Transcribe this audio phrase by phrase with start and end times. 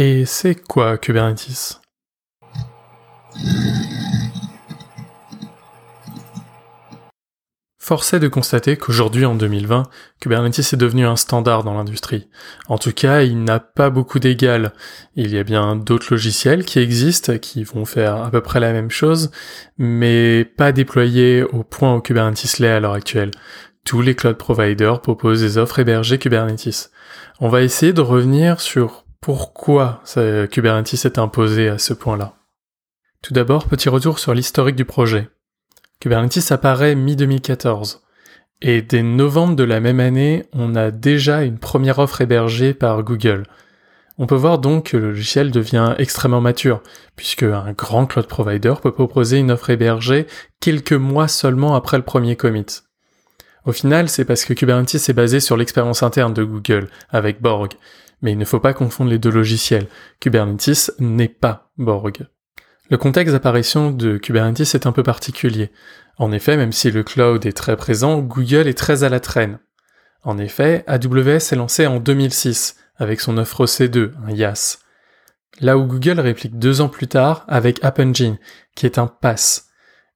[0.00, 1.80] Et c'est quoi Kubernetes?
[7.80, 9.82] Force est de constater qu'aujourd'hui, en 2020,
[10.20, 12.28] Kubernetes est devenu un standard dans l'industrie.
[12.68, 14.72] En tout cas, il n'a pas beaucoup d'égal.
[15.16, 18.72] Il y a bien d'autres logiciels qui existent, qui vont faire à peu près la
[18.72, 19.32] même chose,
[19.78, 23.32] mais pas déployés au point où Kubernetes l'est à l'heure actuelle.
[23.84, 26.92] Tous les cloud providers proposent des offres hébergées Kubernetes.
[27.40, 30.02] On va essayer de revenir sur pourquoi
[30.50, 32.34] Kubernetes est imposé à ce point-là?
[33.22, 35.28] Tout d'abord, petit retour sur l'historique du projet.
[36.00, 38.00] Kubernetes apparaît mi-2014.
[38.62, 43.02] Et dès novembre de la même année, on a déjà une première offre hébergée par
[43.02, 43.44] Google.
[44.18, 46.82] On peut voir donc que le logiciel devient extrêmement mature,
[47.14, 50.26] puisque un grand cloud provider peut proposer une offre hébergée
[50.60, 52.66] quelques mois seulement après le premier commit.
[53.64, 57.74] Au final, c'est parce que Kubernetes est basé sur l'expérience interne de Google, avec Borg.
[58.22, 59.86] Mais il ne faut pas confondre les deux logiciels.
[60.20, 62.26] Kubernetes n'est pas Borg.
[62.90, 65.70] Le contexte d'apparition de Kubernetes est un peu particulier.
[66.16, 69.58] En effet, même si le cloud est très présent, Google est très à la traîne.
[70.22, 74.78] En effet, AWS est lancé en 2006 avec son offre OC2, un YAS.
[75.60, 78.38] Là où Google réplique deux ans plus tard avec App Engine,
[78.74, 79.66] qui est un PaaS,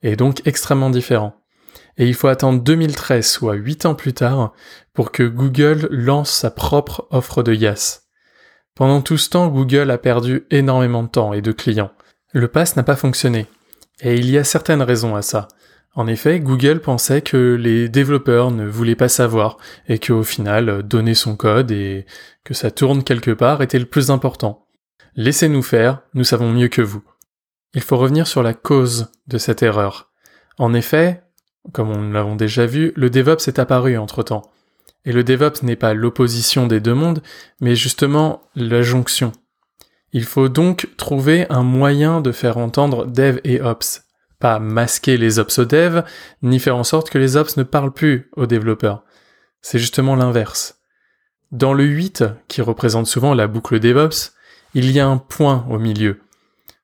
[0.02, 1.41] et donc extrêmement différent.
[1.98, 4.52] Et il faut attendre 2013, soit huit ans plus tard,
[4.94, 8.02] pour que Google lance sa propre offre de YAS.
[8.74, 11.92] Pendant tout ce temps, Google a perdu énormément de temps et de clients.
[12.32, 13.46] Le pass n'a pas fonctionné.
[14.00, 15.48] Et il y a certaines raisons à ça.
[15.94, 21.14] En effet, Google pensait que les développeurs ne voulaient pas savoir et qu'au final, donner
[21.14, 22.06] son code et
[22.44, 24.66] que ça tourne quelque part était le plus important.
[25.16, 27.04] Laissez-nous faire, nous savons mieux que vous.
[27.74, 30.10] Il faut revenir sur la cause de cette erreur.
[30.56, 31.22] En effet,
[31.72, 34.50] comme on l'avons déjà vu, le DevOps est apparu entre-temps.
[35.04, 37.22] Et le DevOps n'est pas l'opposition des deux mondes,
[37.60, 39.32] mais justement la jonction.
[40.12, 44.04] Il faut donc trouver un moyen de faire entendre dev et ops.
[44.38, 46.02] Pas masquer les ops aux dev,
[46.42, 49.04] ni faire en sorte que les ops ne parlent plus aux développeurs.
[49.62, 50.80] C'est justement l'inverse.
[51.52, 54.32] Dans le 8, qui représente souvent la boucle DevOps,
[54.74, 56.20] il y a un point au milieu.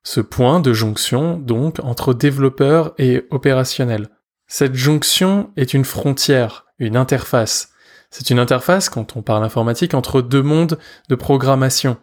[0.02, 4.08] Ce point de jonction, donc, entre développeurs et opérationnels.
[4.50, 7.70] Cette jonction est une frontière, une interface.
[8.10, 10.78] C'est une interface, quand on parle informatique, entre deux mondes
[11.10, 11.98] de programmation.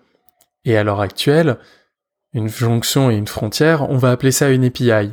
[0.64, 1.58] Et à l'heure actuelle,
[2.34, 5.12] une jonction et une frontière, on va appeler ça une API.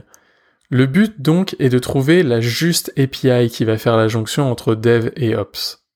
[0.69, 4.75] Le but donc est de trouver la juste API qui va faire la jonction entre
[4.75, 5.87] dev et ops.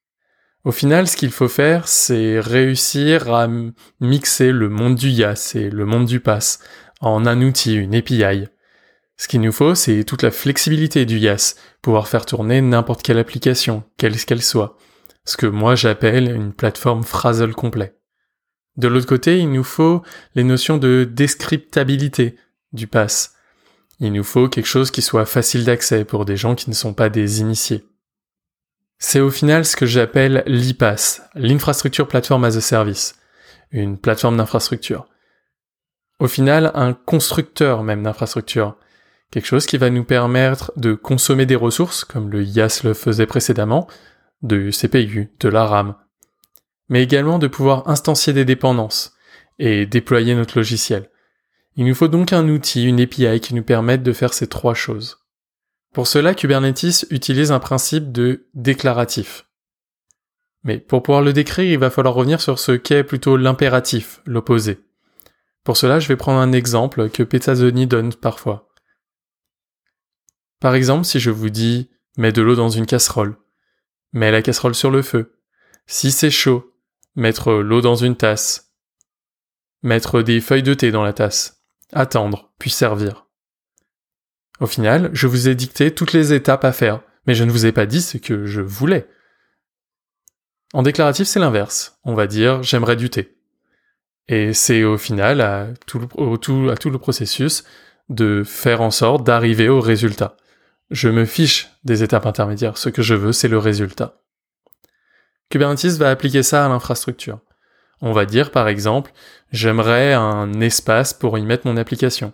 [0.65, 3.47] Au final, ce qu'il faut faire, c'est réussir à
[4.01, 6.61] mixer le monde du YAS et le monde du PASS
[7.01, 8.49] en un outil, une API.
[9.17, 13.19] Ce qu'il nous faut, c'est toute la flexibilité du YAS, pouvoir faire tourner n'importe quelle
[13.19, 14.77] application, quelle qu'elle soit.
[15.25, 17.97] Ce que moi j'appelle une plateforme Phrasal complet.
[18.77, 20.03] De l'autre côté, il nous faut
[20.35, 22.37] les notions de descriptabilité
[22.73, 23.35] du pass.
[24.01, 26.93] Il nous faut quelque chose qui soit facile d'accès pour des gens qui ne sont
[26.93, 27.87] pas des initiés.
[28.99, 33.17] C'est au final ce que j'appelle l'IPAS, l'Infrastructure Platform as a Service,
[33.71, 35.07] une plateforme d'infrastructure.
[36.19, 38.77] Au final, un constructeur même d'infrastructure,
[39.31, 43.27] quelque chose qui va nous permettre de consommer des ressources, comme le IaaS le faisait
[43.27, 43.87] précédemment,
[44.43, 45.97] de CPU, de la RAM,
[46.89, 49.15] mais également de pouvoir instancier des dépendances
[49.59, 51.11] et déployer notre logiciel.
[51.77, 54.75] Il nous faut donc un outil, une API qui nous permette de faire ces trois
[54.75, 55.19] choses.
[55.93, 59.47] Pour cela, Kubernetes utilise un principe de déclaratif.
[60.63, 64.81] Mais pour pouvoir le décrire, il va falloir revenir sur ce qu'est plutôt l'impératif, l'opposé.
[65.65, 68.69] Pour cela, je vais prendre un exemple que Petazoni donne parfois.
[70.61, 73.37] Par exemple, si je vous dis mets de l'eau dans une casserole,
[74.13, 75.39] mets la casserole sur le feu.
[75.87, 76.73] Si c'est chaud,
[77.15, 78.73] mettre l'eau dans une tasse,
[79.83, 81.63] mettre des feuilles de thé dans la tasse,
[81.93, 83.27] attendre, puis servir.
[84.61, 87.67] Au final, je vous ai dicté toutes les étapes à faire, mais je ne vous
[87.67, 89.09] ai pas dit ce que je voulais.
[90.73, 91.99] En déclaratif, c'est l'inverse.
[92.05, 93.37] On va dire j'aimerais du thé.
[94.29, 97.65] Et c'est au final, à tout, le, à tout le processus,
[98.09, 100.37] de faire en sorte d'arriver au résultat.
[100.91, 102.79] Je me fiche des étapes intermédiaires.
[102.79, 104.23] Ce que je veux, c'est le résultat.
[105.51, 107.41] Kubernetes va appliquer ça à l'infrastructure.
[108.01, 109.13] On va dire par exemple,
[109.53, 112.33] j'aimerais un espace pour y mettre mon application.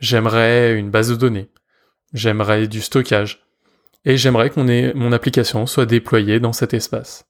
[0.00, 1.50] J'aimerais une base de données.
[2.12, 3.46] J'aimerais du stockage.
[4.04, 4.60] Et j'aimerais que
[4.94, 7.26] mon, application soit déployée dans cet espace.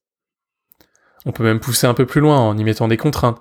[1.25, 3.41] On peut même pousser un peu plus loin en y mettant des contraintes.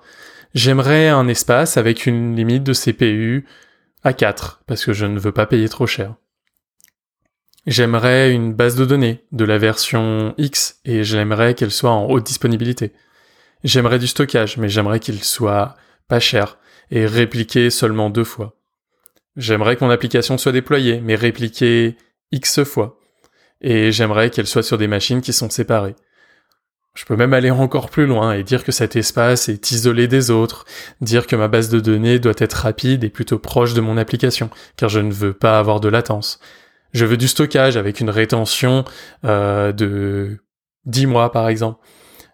[0.54, 3.46] J'aimerais un espace avec une limite de CPU
[4.02, 6.14] à 4, parce que je ne veux pas payer trop cher.
[7.66, 12.24] J'aimerais une base de données de la version X et j'aimerais qu'elle soit en haute
[12.24, 12.92] disponibilité.
[13.64, 15.74] J'aimerais du stockage, mais j'aimerais qu'il soit
[16.06, 16.58] pas cher,
[16.92, 18.54] et répliquée seulement deux fois.
[19.36, 21.96] J'aimerais que mon application soit déployée, mais répliquée
[22.30, 23.00] X fois.
[23.60, 25.96] Et j'aimerais qu'elle soit sur des machines qui sont séparées.
[26.94, 30.30] Je peux même aller encore plus loin et dire que cet espace est isolé des
[30.30, 30.66] autres,
[31.00, 34.50] dire que ma base de données doit être rapide et plutôt proche de mon application,
[34.76, 36.38] car je ne veux pas avoir de latence.
[36.96, 38.86] Je veux du stockage avec une rétention
[39.26, 40.38] euh, de
[40.86, 41.78] 10 mois par exemple.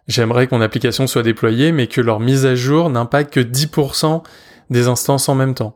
[0.07, 4.23] J'aimerais que mon application soit déployée mais que leur mise à jour n'impacte que 10%
[4.69, 5.75] des instances en même temps,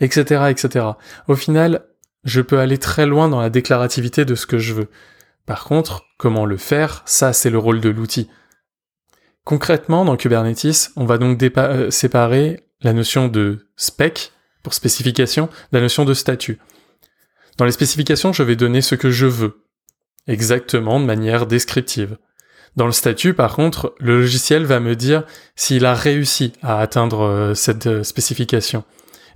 [0.00, 0.84] etc., etc.
[1.28, 1.84] Au final,
[2.24, 4.88] je peux aller très loin dans la déclarativité de ce que je veux.
[5.46, 8.28] Par contre, comment le faire, ça c'est le rôle de l'outil.
[9.44, 14.32] Concrètement, dans Kubernetes, on va donc euh, séparer la notion de spec,
[14.64, 16.58] pour spécification, de la notion de statut.
[17.56, 19.64] Dans les spécifications, je vais donner ce que je veux,
[20.26, 22.18] exactement de manière descriptive.
[22.76, 25.24] Dans le statut, par contre, le logiciel va me dire
[25.54, 28.84] s'il a réussi à atteindre euh, cette euh, spécification.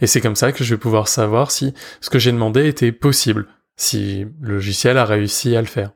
[0.00, 2.92] Et c'est comme ça que je vais pouvoir savoir si ce que j'ai demandé était
[2.92, 5.92] possible, si le logiciel a réussi à le faire.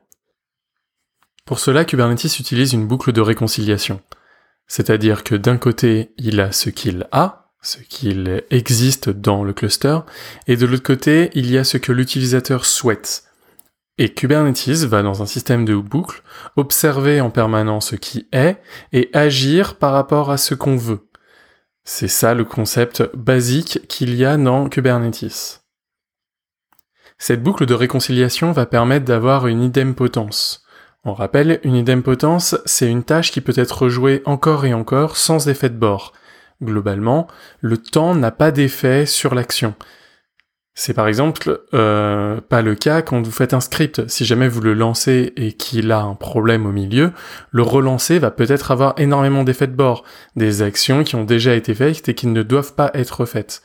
[1.45, 4.01] Pour cela, Kubernetes utilise une boucle de réconciliation.
[4.67, 9.99] C'est-à-dire que d'un côté, il a ce qu'il a, ce qu'il existe dans le cluster,
[10.47, 13.23] et de l'autre côté, il y a ce que l'utilisateur souhaite.
[13.97, 16.23] Et Kubernetes va dans un système de boucle
[16.55, 18.57] observer en permanence ce qui est
[18.91, 21.07] et agir par rapport à ce qu'on veut.
[21.85, 25.61] C'est ça le concept basique qu'il y a dans Kubernetes.
[27.19, 30.65] Cette boucle de réconciliation va permettre d'avoir une idempotence.
[31.05, 35.49] On rappelle, une idempotence, c'est une tâche qui peut être jouée encore et encore sans
[35.49, 36.13] effet de bord.
[36.63, 37.27] Globalement,
[37.61, 39.75] le temps n'a pas d'effet sur l'action.
[40.75, 44.07] C'est par exemple euh, pas le cas quand vous faites un script.
[44.07, 47.11] Si jamais vous le lancez et qu'il a un problème au milieu,
[47.51, 50.03] le relancer va peut-être avoir énormément d'effets de bord,
[50.35, 53.61] des actions qui ont déjà été faites et qui ne doivent pas être faites.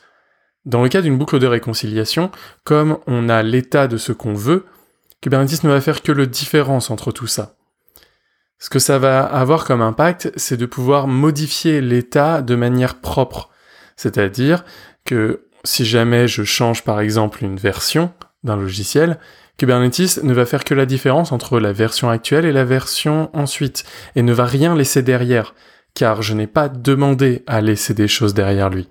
[0.65, 2.29] Dans le cas d'une boucle de réconciliation,
[2.63, 4.65] comme on a l'état de ce qu'on veut,
[5.21, 7.55] Kubernetes ne va faire que le différence entre tout ça.
[8.59, 13.49] Ce que ça va avoir comme impact, c'est de pouvoir modifier l'état de manière propre.
[13.95, 14.65] C'est-à-dire
[15.05, 18.11] que si jamais je change par exemple une version
[18.43, 19.17] d'un logiciel,
[19.57, 23.83] Kubernetes ne va faire que la différence entre la version actuelle et la version ensuite,
[24.15, 25.53] et ne va rien laisser derrière,
[25.93, 28.87] car je n'ai pas demandé à laisser des choses derrière lui.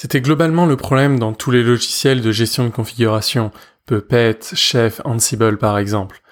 [0.00, 3.50] C'était globalement le problème dans tous les logiciels de gestion de configuration,
[3.84, 6.22] Puppet, Chef, Ansible par exemple.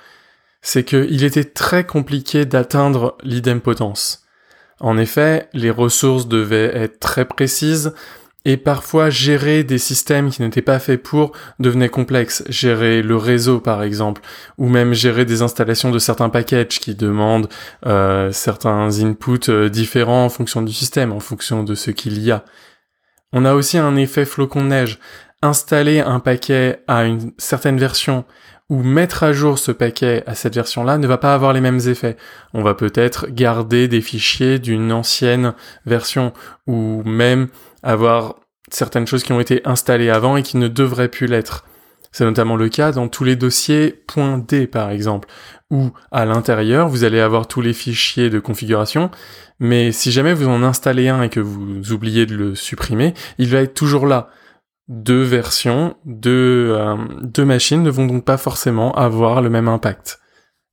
[0.62, 4.24] C'est qu'il était très compliqué d'atteindre l'idempotence.
[4.78, 7.92] En effet, les ressources devaient être très précises,
[8.44, 12.44] et parfois gérer des systèmes qui n'étaient pas faits pour devenait complexe.
[12.48, 14.22] Gérer le réseau par exemple,
[14.58, 17.48] ou même gérer des installations de certains packages qui demandent
[17.84, 22.30] euh, certains inputs euh, différents en fonction du système, en fonction de ce qu'il y
[22.30, 22.44] a.
[23.32, 24.98] On a aussi un effet flocon de neige.
[25.42, 28.24] Installer un paquet à une certaine version
[28.68, 31.80] ou mettre à jour ce paquet à cette version-là ne va pas avoir les mêmes
[31.86, 32.16] effets.
[32.52, 36.32] On va peut-être garder des fichiers d'une ancienne version
[36.66, 37.48] ou même
[37.82, 38.36] avoir
[38.70, 41.64] certaines choses qui ont été installées avant et qui ne devraient plus l'être.
[42.12, 44.02] C'est notamment le cas dans tous les dossiers
[44.48, 45.28] .d par exemple,
[45.70, 49.10] où à l'intérieur vous allez avoir tous les fichiers de configuration,
[49.58, 53.48] mais si jamais vous en installez un et que vous oubliez de le supprimer, il
[53.48, 54.30] va être toujours là.
[54.88, 60.20] Deux versions, deux, euh, deux machines ne vont donc pas forcément avoir le même impact.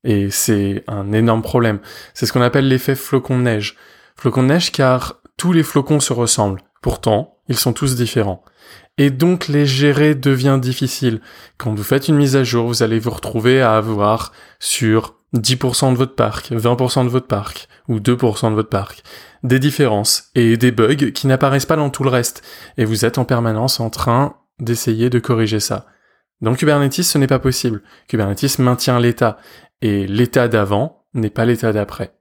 [0.03, 1.79] Et c'est un énorme problème.
[2.13, 3.75] C'est ce qu'on appelle l'effet flocon de neige.
[4.15, 6.61] Flocon de neige car tous les flocons se ressemblent.
[6.81, 8.43] Pourtant, ils sont tous différents
[8.97, 11.21] et donc les gérer devient difficile.
[11.57, 15.93] Quand vous faites une mise à jour, vous allez vous retrouver à avoir sur 10%
[15.93, 19.03] de votre parc, 20% de votre parc, ou 2% de votre parc,
[19.43, 22.43] des différences et des bugs qui n'apparaissent pas dans tout le reste,
[22.77, 25.87] et vous êtes en permanence en train d'essayer de corriger ça.
[26.41, 27.81] Dans Kubernetes, ce n'est pas possible.
[28.07, 29.37] Kubernetes maintient l'état,
[29.81, 32.13] et l'état d'avant n'est pas l'état d'après.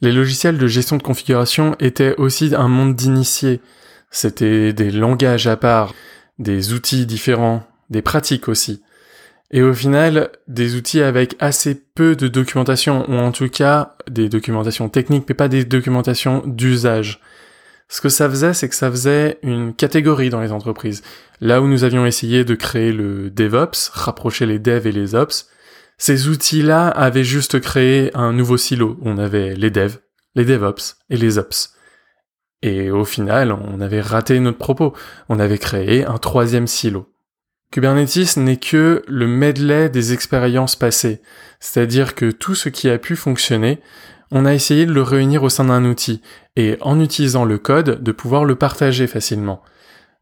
[0.00, 3.60] Les logiciels de gestion de configuration étaient aussi un monde d'initiés.
[4.10, 5.94] C'était des langages à part,
[6.38, 8.82] des outils différents, des pratiques aussi.
[9.50, 14.28] Et au final, des outils avec assez peu de documentation, ou en tout cas des
[14.28, 17.20] documentations techniques, mais pas des documentations d'usage.
[17.88, 21.02] Ce que ça faisait, c'est que ça faisait une catégorie dans les entreprises.
[21.40, 25.48] Là où nous avions essayé de créer le DevOps, rapprocher les devs et les ops,
[25.96, 28.98] ces outils-là avaient juste créé un nouveau silo.
[29.02, 29.98] On avait les devs,
[30.34, 31.74] les DevOps et les ops.
[32.62, 34.94] Et au final, on avait raté notre propos.
[35.28, 37.12] On avait créé un troisième silo.
[37.70, 41.20] Kubernetes n'est que le medley des expériences passées,
[41.60, 43.80] c'est-à-dire que tout ce qui a pu fonctionner,
[44.30, 46.22] on a essayé de le réunir au sein d'un outil,
[46.56, 49.62] et en utilisant le code, de pouvoir le partager facilement.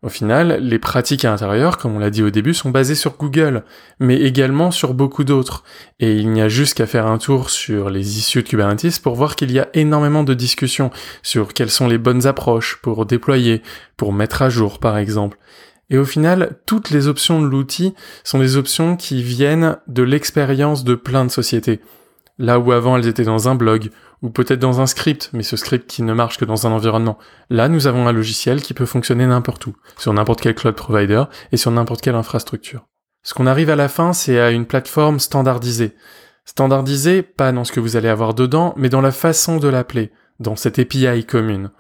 [0.03, 3.17] Au final, les pratiques à l'intérieur, comme on l'a dit au début, sont basées sur
[3.17, 3.65] Google,
[3.99, 5.65] mais également sur beaucoup d'autres.
[6.01, 9.15] Et il n'y a juste qu'à faire un tour sur les issues de Kubernetes pour
[9.15, 10.91] voir qu'il y a énormément de discussions
[11.23, 13.63] sur quelles sont les bonnes approches pour déployer,
[13.97, 15.39] pour mettre à jour par exemple.
[15.89, 20.85] Et au final, toutes les options de l'outil sont des options qui viennent de l'expérience
[20.85, 21.81] de plein de sociétés.
[22.39, 23.91] Là où avant elles étaient dans un blog,
[24.23, 27.19] ou peut-être dans un script, mais ce script qui ne marche que dans un environnement.
[27.51, 31.25] Là, nous avons un logiciel qui peut fonctionner n'importe où, sur n'importe quel cloud provider
[31.53, 32.87] et sur n'importe quelle infrastructure.
[33.23, 35.95] Ce qu'on arrive à la fin, c'est à une plateforme standardisée.
[36.45, 40.13] Standardisée, pas dans ce que vous allez avoir dedans, mais dans la façon de l'appeler,
[40.39, 41.71] dans cette API commune.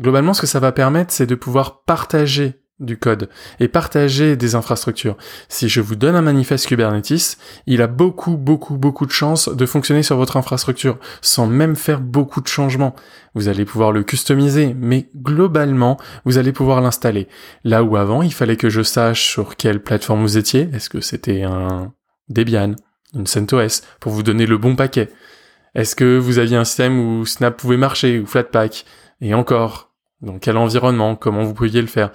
[0.00, 3.28] Globalement, ce que ça va permettre, c'est de pouvoir partager du code
[3.60, 5.16] et partager des infrastructures.
[5.48, 9.66] Si je vous donne un manifeste Kubernetes, il a beaucoup, beaucoup, beaucoup de chances de
[9.66, 12.94] fonctionner sur votre infrastructure sans même faire beaucoup de changements.
[13.34, 17.28] Vous allez pouvoir le customiser, mais globalement, vous allez pouvoir l'installer.
[17.62, 20.68] Là où avant, il fallait que je sache sur quelle plateforme vous étiez.
[20.72, 21.92] Est-ce que c'était un
[22.28, 22.74] Debian,
[23.14, 25.10] une CentOS, pour vous donner le bon paquet?
[25.74, 28.84] Est-ce que vous aviez un système où Snap pouvait marcher, ou Flatpak?
[29.20, 32.12] Et encore, dans quel environnement, comment vous pouviez le faire?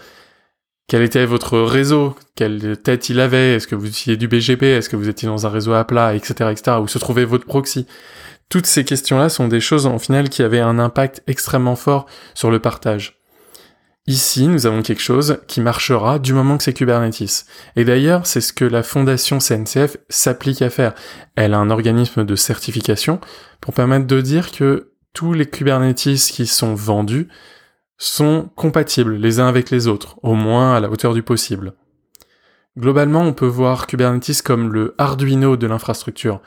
[0.90, 4.90] Quel était votre réseau, quelle tête il avait, est-ce que vous utilisez du BGP, est-ce
[4.90, 7.86] que vous étiez dans un réseau à plat, etc., etc., où se trouvait votre proxy.
[8.50, 12.50] Toutes ces questions-là sont des choses, en final, qui avaient un impact extrêmement fort sur
[12.50, 13.20] le partage.
[14.08, 17.46] Ici, nous avons quelque chose qui marchera du moment que c'est Kubernetes.
[17.76, 20.96] Et d'ailleurs, c'est ce que la fondation CNCF s'applique à faire.
[21.36, 23.20] Elle a un organisme de certification
[23.62, 27.28] pour permettre de dire que tous les Kubernetes qui sont vendus
[28.00, 31.74] sont compatibles les uns avec les autres, au moins à la hauteur du possible.
[32.78, 36.42] Globalement, on peut voir Kubernetes comme le Arduino de l'infrastructure.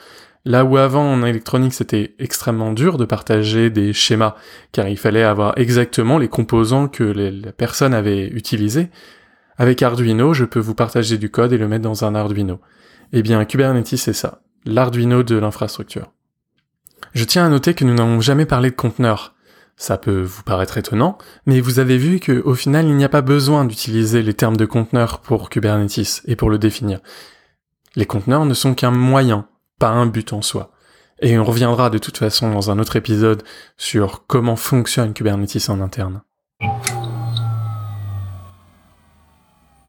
[0.44, 4.34] Là où avant en électronique c'était extrêmement dur de partager des schémas,
[4.72, 8.88] car il fallait avoir exactement les composants que les, personnes avaient utilisés,
[9.56, 12.60] avec Arduino, je peux vous partager du code et le mettre dans un Arduino.
[13.12, 16.10] Eh bien, Kubernetes c'est ça, l'Arduino de l'infrastructure.
[17.12, 19.31] Je tiens à noter que nous n'avons jamais parlé de conteneurs.
[19.76, 23.22] Ça peut vous paraître étonnant, mais vous avez vu qu'au final, il n'y a pas
[23.22, 27.00] besoin d'utiliser les termes de conteneur pour Kubernetes et pour le définir.
[27.96, 29.46] Les conteneurs ne sont qu'un moyen,
[29.78, 30.70] pas un but en soi.
[31.20, 33.42] Et on reviendra de toute façon dans un autre épisode
[33.76, 36.22] sur comment fonctionne Kubernetes en interne.